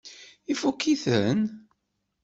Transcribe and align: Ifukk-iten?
Ifukk-iten? 0.51 1.41